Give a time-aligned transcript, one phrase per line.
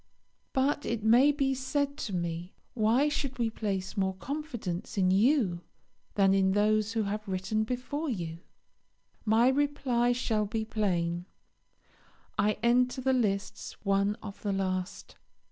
[0.51, 5.61] But it may be said to me, Why should we place more confidence in you
[6.15, 8.39] than in those who have written before you?
[9.25, 11.27] My reply shall be plain.
[12.35, 15.17] I enter the lists one of the last.